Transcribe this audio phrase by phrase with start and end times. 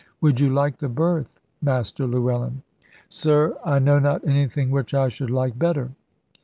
[0.19, 1.29] Would you like the berth,
[1.61, 2.63] Master Llewellyn?"
[3.07, 5.91] "Sir, I know not anything which I should like better."